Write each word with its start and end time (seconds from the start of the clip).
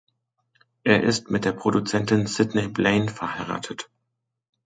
Er 0.83 1.03
ist 1.03 1.29
mit 1.29 1.45
der 1.45 1.51
Produzentin 1.51 2.25
Sydney 2.25 2.67
Blaine 2.67 3.11
verheiratet. 3.11 3.87